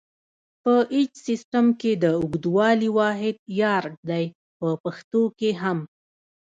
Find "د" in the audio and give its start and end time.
2.03-2.05